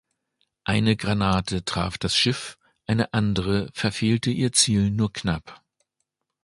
[0.63, 2.57] Eine Granate traf das Schiff,
[2.87, 5.61] eine andere verfehlte ihr Ziel nur knapp.